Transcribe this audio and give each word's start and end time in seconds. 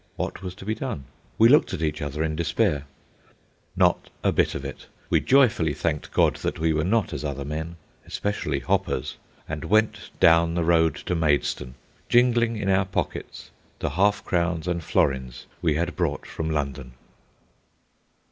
What 0.15 0.41
was 0.41 0.55
to 0.55 0.65
be 0.65 0.73
done? 0.73 1.03
We 1.37 1.47
looked 1.47 1.75
at 1.75 1.81
each 1.83 2.01
other 2.01 2.23
in 2.23 2.35
despair— 2.35 2.85
—Not 3.75 4.09
a 4.23 4.31
bit 4.31 4.55
of 4.55 4.65
it. 4.65 4.87
We 5.11 5.19
joyfully 5.19 5.75
thanked 5.75 6.09
God 6.11 6.37
that 6.37 6.57
we 6.57 6.73
were 6.73 6.83
not 6.83 7.13
as 7.13 7.23
other 7.23 7.45
men, 7.45 7.75
especially 8.07 8.61
hoppers, 8.61 9.17
and 9.47 9.65
went 9.65 10.09
down 10.19 10.55
the 10.55 10.63
road 10.63 10.95
to 11.05 11.13
Maidstone, 11.13 11.75
jingling 12.09 12.55
in 12.57 12.67
our 12.67 12.85
pockets 12.85 13.51
the 13.77 13.91
half 13.91 14.25
crowns 14.25 14.67
and 14.67 14.83
florins 14.83 15.45
we 15.61 15.75
had 15.75 15.95
brought 15.95 16.25
from 16.25 16.49
London. 16.49 16.93